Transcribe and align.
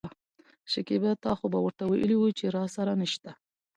شکيبا: 0.71 1.11
تا 1.23 1.31
خو 1.37 1.45
به 1.53 1.59
ورته 1.61 1.83
وويلي 1.85 2.15
وو 2.17 2.29
چې 2.37 2.45
راسره 2.57 2.93
نشته. 3.01 3.31